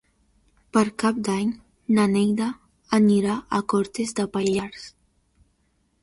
Per 0.75 0.81
Cap 1.01 1.17
d'Any 1.27 1.49
na 1.97 2.05
Neida 2.13 2.47
anirà 2.99 3.35
a 3.59 3.59
Cortes 3.73 4.15
de 4.21 4.25
Pallars. 4.39 4.89